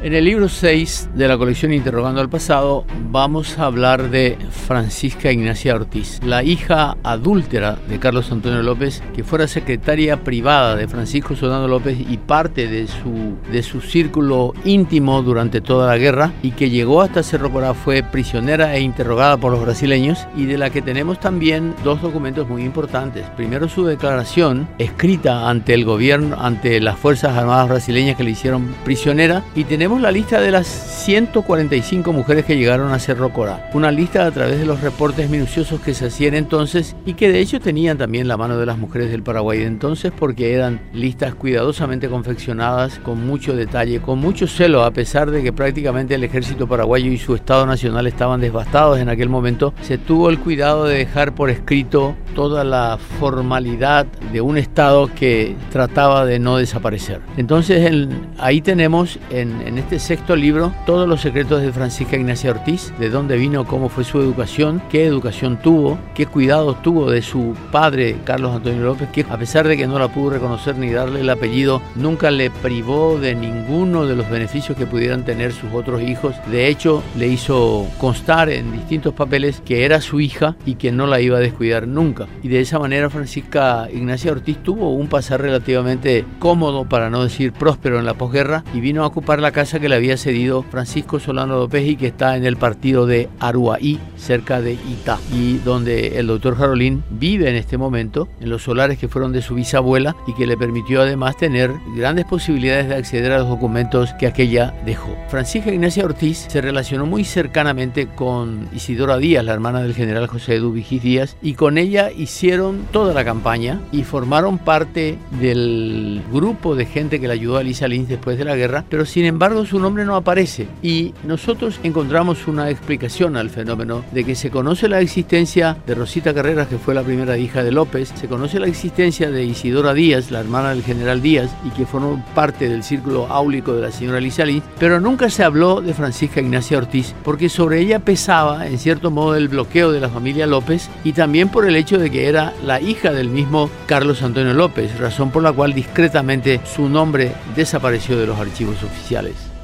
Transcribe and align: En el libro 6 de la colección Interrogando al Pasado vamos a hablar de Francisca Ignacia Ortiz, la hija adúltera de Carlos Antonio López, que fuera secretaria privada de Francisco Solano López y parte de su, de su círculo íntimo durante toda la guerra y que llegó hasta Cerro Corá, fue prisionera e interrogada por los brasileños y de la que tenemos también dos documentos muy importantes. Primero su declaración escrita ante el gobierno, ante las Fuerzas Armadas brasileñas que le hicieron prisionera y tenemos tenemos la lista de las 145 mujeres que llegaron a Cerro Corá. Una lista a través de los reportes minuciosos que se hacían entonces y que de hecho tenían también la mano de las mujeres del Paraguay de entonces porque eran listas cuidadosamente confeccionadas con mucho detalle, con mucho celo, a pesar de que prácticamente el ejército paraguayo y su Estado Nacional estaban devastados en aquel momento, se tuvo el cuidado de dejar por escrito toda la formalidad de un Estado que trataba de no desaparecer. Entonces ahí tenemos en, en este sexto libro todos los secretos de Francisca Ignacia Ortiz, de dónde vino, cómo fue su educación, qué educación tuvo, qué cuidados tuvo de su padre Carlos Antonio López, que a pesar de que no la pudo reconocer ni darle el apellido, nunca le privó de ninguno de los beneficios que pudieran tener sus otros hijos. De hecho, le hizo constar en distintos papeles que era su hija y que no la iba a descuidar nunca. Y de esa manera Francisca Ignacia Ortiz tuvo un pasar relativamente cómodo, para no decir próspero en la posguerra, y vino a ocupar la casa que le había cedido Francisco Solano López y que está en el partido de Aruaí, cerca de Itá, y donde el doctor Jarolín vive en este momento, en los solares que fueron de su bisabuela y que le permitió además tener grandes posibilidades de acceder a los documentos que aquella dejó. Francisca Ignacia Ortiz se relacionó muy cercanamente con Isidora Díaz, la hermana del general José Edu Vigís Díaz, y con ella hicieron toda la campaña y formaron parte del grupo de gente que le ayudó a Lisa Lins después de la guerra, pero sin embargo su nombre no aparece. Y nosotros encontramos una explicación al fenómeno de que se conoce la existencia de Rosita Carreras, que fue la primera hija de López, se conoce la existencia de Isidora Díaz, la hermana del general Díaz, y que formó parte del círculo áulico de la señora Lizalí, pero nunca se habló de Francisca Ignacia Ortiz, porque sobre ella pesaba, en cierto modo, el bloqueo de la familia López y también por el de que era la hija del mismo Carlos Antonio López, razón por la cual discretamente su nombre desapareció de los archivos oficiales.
En 0.00 0.14
el 0.14 0.26
libro 0.26 0.48
6 0.48 1.10
de 1.16 1.26
la 1.26 1.36
colección 1.36 1.72
Interrogando 1.72 2.20
al 2.20 2.28
Pasado 2.28 2.84
vamos 3.10 3.58
a 3.58 3.64
hablar 3.64 4.10
de 4.10 4.38
Francisca 4.48 5.32
Ignacia 5.32 5.74
Ortiz, 5.74 6.20
la 6.22 6.44
hija 6.44 6.96
adúltera 7.02 7.76
de 7.88 7.98
Carlos 7.98 8.30
Antonio 8.30 8.62
López, 8.62 9.02
que 9.16 9.24
fuera 9.24 9.48
secretaria 9.48 10.22
privada 10.22 10.76
de 10.76 10.86
Francisco 10.86 11.34
Solano 11.34 11.66
López 11.66 11.98
y 11.98 12.16
parte 12.16 12.68
de 12.68 12.86
su, 12.86 13.38
de 13.50 13.64
su 13.64 13.80
círculo 13.80 14.54
íntimo 14.64 15.20
durante 15.22 15.60
toda 15.60 15.88
la 15.88 15.98
guerra 15.98 16.32
y 16.44 16.52
que 16.52 16.70
llegó 16.70 17.02
hasta 17.02 17.24
Cerro 17.24 17.50
Corá, 17.50 17.74
fue 17.74 18.04
prisionera 18.04 18.76
e 18.76 18.80
interrogada 18.82 19.36
por 19.36 19.50
los 19.50 19.62
brasileños 19.62 20.28
y 20.36 20.46
de 20.46 20.58
la 20.58 20.70
que 20.70 20.80
tenemos 20.80 21.18
también 21.18 21.74
dos 21.82 22.00
documentos 22.02 22.48
muy 22.48 22.62
importantes. 22.62 23.26
Primero 23.36 23.68
su 23.68 23.84
declaración 23.84 24.68
escrita 24.78 25.50
ante 25.50 25.74
el 25.74 25.84
gobierno, 25.84 26.36
ante 26.38 26.80
las 26.80 26.96
Fuerzas 26.96 27.36
Armadas 27.36 27.68
brasileñas 27.68 28.16
que 28.16 28.22
le 28.22 28.30
hicieron 28.30 28.76
prisionera 28.84 29.42
y 29.56 29.64
tenemos 29.64 29.87
tenemos 29.88 30.02
la 30.02 30.12
lista 30.12 30.38
de 30.38 30.50
las 30.50 30.66
145 30.66 32.12
mujeres 32.12 32.44
que 32.44 32.58
llegaron 32.58 32.92
a 32.92 32.98
Cerro 32.98 33.32
Corá. 33.32 33.70
Una 33.72 33.90
lista 33.90 34.26
a 34.26 34.30
través 34.30 34.58
de 34.58 34.66
los 34.66 34.82
reportes 34.82 35.30
minuciosos 35.30 35.80
que 35.80 35.94
se 35.94 36.08
hacían 36.08 36.34
entonces 36.34 36.94
y 37.06 37.14
que 37.14 37.32
de 37.32 37.40
hecho 37.40 37.58
tenían 37.58 37.96
también 37.96 38.28
la 38.28 38.36
mano 38.36 38.58
de 38.58 38.66
las 38.66 38.76
mujeres 38.76 39.10
del 39.10 39.22
Paraguay 39.22 39.60
de 39.60 39.64
entonces 39.64 40.12
porque 40.14 40.52
eran 40.52 40.78
listas 40.92 41.34
cuidadosamente 41.34 42.10
confeccionadas 42.10 42.98
con 42.98 43.26
mucho 43.26 43.56
detalle, 43.56 44.02
con 44.02 44.18
mucho 44.18 44.46
celo, 44.46 44.84
a 44.84 44.90
pesar 44.90 45.30
de 45.30 45.42
que 45.42 45.54
prácticamente 45.54 46.16
el 46.16 46.24
ejército 46.24 46.66
paraguayo 46.66 47.10
y 47.10 47.16
su 47.16 47.34
Estado 47.34 47.64
Nacional 47.64 48.06
estaban 48.06 48.42
devastados 48.42 48.98
en 48.98 49.08
aquel 49.08 49.30
momento, 49.30 49.72
se 49.80 49.96
tuvo 49.96 50.28
el 50.28 50.38
cuidado 50.38 50.84
de 50.84 50.98
dejar 50.98 51.34
por 51.34 51.48
escrito 51.48 52.14
toda 52.38 52.62
la 52.62 52.98
formalidad 53.18 54.06
de 54.32 54.40
un 54.40 54.58
Estado 54.58 55.10
que 55.12 55.56
trataba 55.72 56.24
de 56.24 56.38
no 56.38 56.56
desaparecer. 56.56 57.20
Entonces 57.36 58.08
ahí 58.38 58.60
tenemos 58.60 59.18
en, 59.30 59.60
en 59.62 59.76
este 59.76 59.98
sexto 59.98 60.36
libro 60.36 60.72
todos 60.86 61.08
los 61.08 61.20
secretos 61.20 61.62
de 61.62 61.72
Francisca 61.72 62.14
Ignacia 62.14 62.52
Ortiz, 62.52 62.94
de 63.00 63.10
dónde 63.10 63.36
vino, 63.36 63.66
cómo 63.66 63.88
fue 63.88 64.04
su 64.04 64.20
educación, 64.20 64.80
qué 64.88 65.04
educación 65.04 65.58
tuvo, 65.60 65.98
qué 66.14 66.26
cuidados 66.26 66.80
tuvo 66.80 67.10
de 67.10 67.22
su 67.22 67.56
padre 67.72 68.18
Carlos 68.22 68.54
Antonio 68.54 68.84
López, 68.84 69.08
que 69.08 69.26
a 69.28 69.36
pesar 69.36 69.66
de 69.66 69.76
que 69.76 69.88
no 69.88 69.98
la 69.98 70.06
pudo 70.06 70.30
reconocer 70.30 70.76
ni 70.76 70.92
darle 70.92 71.22
el 71.22 71.30
apellido, 71.30 71.82
nunca 71.96 72.30
le 72.30 72.52
privó 72.52 73.18
de 73.18 73.34
ninguno 73.34 74.06
de 74.06 74.14
los 74.14 74.30
beneficios 74.30 74.78
que 74.78 74.86
pudieran 74.86 75.24
tener 75.24 75.52
sus 75.52 75.72
otros 75.74 76.02
hijos. 76.02 76.36
De 76.52 76.68
hecho, 76.68 77.02
le 77.16 77.26
hizo 77.26 77.88
constar 77.98 78.48
en 78.48 78.70
distintos 78.70 79.12
papeles 79.12 79.60
que 79.64 79.84
era 79.84 80.00
su 80.00 80.20
hija 80.20 80.54
y 80.64 80.76
que 80.76 80.92
no 80.92 81.08
la 81.08 81.20
iba 81.20 81.38
a 81.38 81.40
descuidar 81.40 81.88
nunca. 81.88 82.27
Y 82.42 82.48
de 82.48 82.60
esa 82.60 82.78
manera 82.78 83.10
Francisca 83.10 83.88
Ignacia 83.92 84.32
Ortiz 84.32 84.58
tuvo 84.62 84.92
un 84.92 85.08
pasar 85.08 85.40
relativamente 85.42 86.24
cómodo, 86.38 86.88
para 86.88 87.10
no 87.10 87.24
decir 87.24 87.52
próspero 87.52 87.98
en 87.98 88.06
la 88.06 88.14
posguerra, 88.14 88.64
y 88.72 88.80
vino 88.80 89.02
a 89.02 89.06
ocupar 89.06 89.40
la 89.40 89.52
casa 89.52 89.80
que 89.80 89.88
le 89.88 89.96
había 89.96 90.16
cedido 90.16 90.62
Francisco 90.62 91.18
Solano 91.18 91.56
López 91.56 91.86
y 91.86 91.96
que 91.96 92.06
está 92.06 92.36
en 92.36 92.44
el 92.44 92.56
partido 92.56 93.06
de 93.06 93.28
Aruaí, 93.40 93.98
cerca 94.16 94.60
de 94.60 94.74
Itá, 94.74 95.18
y 95.32 95.58
donde 95.58 96.18
el 96.18 96.26
doctor 96.26 96.56
Jarolín 96.56 97.02
vive 97.10 97.48
en 97.48 97.56
este 97.56 97.78
momento, 97.78 98.28
en 98.40 98.50
los 98.50 98.62
solares 98.62 98.98
que 98.98 99.08
fueron 99.08 99.32
de 99.32 99.42
su 99.42 99.54
bisabuela 99.54 100.16
y 100.26 100.34
que 100.34 100.46
le 100.46 100.56
permitió 100.56 101.02
además 101.02 101.36
tener 101.36 101.72
grandes 101.96 102.24
posibilidades 102.24 102.88
de 102.88 102.94
acceder 102.94 103.32
a 103.32 103.38
los 103.38 103.48
documentos 103.48 104.12
que 104.14 104.26
aquella 104.26 104.74
dejó. 104.84 105.16
Francisca 105.28 105.72
Ignacia 105.72 106.04
Ortiz 106.04 106.46
se 106.48 106.60
relacionó 106.60 107.06
muy 107.06 107.24
cercanamente 107.24 108.06
con 108.06 108.68
Isidora 108.74 109.18
Díaz, 109.18 109.44
la 109.44 109.54
hermana 109.54 109.82
del 109.82 109.94
general 109.94 110.26
José 110.26 110.56
Edu 110.56 110.72
Vigís 110.72 111.02
Díaz, 111.02 111.36
y 111.42 111.54
con 111.54 111.78
ella 111.78 112.07
hicieron 112.12 112.86
toda 112.92 113.14
la 113.14 113.24
campaña 113.24 113.80
y 113.92 114.04
formaron 114.04 114.58
parte 114.58 115.18
del 115.40 116.22
grupo 116.32 116.74
de 116.74 116.86
gente 116.86 117.20
que 117.20 117.26
le 117.26 117.34
ayudó 117.34 117.56
a 117.56 117.62
Lisa 117.62 117.88
Lins 117.88 118.08
después 118.08 118.38
de 118.38 118.44
la 118.44 118.56
guerra, 118.56 118.84
pero 118.88 119.04
sin 119.04 119.24
embargo 119.24 119.64
su 119.66 119.78
nombre 119.78 120.04
no 120.04 120.16
aparece. 120.16 120.68
Y 120.82 121.14
nosotros 121.24 121.80
encontramos 121.82 122.46
una 122.46 122.70
explicación 122.70 123.36
al 123.36 123.50
fenómeno 123.50 124.04
de 124.12 124.24
que 124.24 124.34
se 124.34 124.50
conoce 124.50 124.88
la 124.88 125.00
existencia 125.00 125.76
de 125.86 125.94
Rosita 125.94 126.34
Carreras, 126.34 126.68
que 126.68 126.78
fue 126.78 126.94
la 126.94 127.02
primera 127.02 127.38
hija 127.38 127.62
de 127.62 127.72
López, 127.72 128.12
se 128.14 128.28
conoce 128.28 128.58
la 128.58 128.66
existencia 128.66 129.30
de 129.30 129.44
Isidora 129.44 129.94
Díaz, 129.94 130.30
la 130.30 130.40
hermana 130.40 130.70
del 130.70 130.82
general 130.82 131.22
Díaz, 131.22 131.50
y 131.64 131.70
que 131.70 131.86
formó 131.86 132.24
parte 132.34 132.68
del 132.68 132.82
círculo 132.82 133.26
áulico 133.26 133.74
de 133.74 133.82
la 133.82 133.92
señora 133.92 134.20
Lizalí, 134.20 134.62
pero 134.78 135.00
nunca 135.00 135.30
se 135.30 135.44
habló 135.44 135.80
de 135.80 135.94
Francisca 135.94 136.40
Ignacia 136.40 136.78
Ortiz, 136.78 137.14
porque 137.24 137.48
sobre 137.48 137.80
ella 137.80 137.98
pesaba, 138.00 138.66
en 138.66 138.78
cierto 138.78 139.10
modo, 139.10 139.36
el 139.36 139.48
bloqueo 139.48 139.92
de 139.92 140.00
la 140.00 140.08
familia 140.08 140.46
López 140.46 140.88
y 141.04 141.12
también 141.12 141.48
por 141.48 141.66
el 141.66 141.76
de 141.98 142.10
que 142.10 142.28
era 142.28 142.54
la 142.64 142.80
hija 142.80 143.12
del 143.12 143.28
mismo 143.28 143.70
Carlos 143.86 144.22
Antonio 144.22 144.54
López, 144.54 144.98
razón 144.98 145.30
por 145.30 145.42
la 145.42 145.52
cual 145.52 145.74
discretamente 145.74 146.60
su 146.64 146.88
nombre 146.88 147.32
desapareció 147.54 148.18
de 148.18 148.26
los 148.26 148.38
archivos 148.38 148.82
oficiales. 148.82 149.57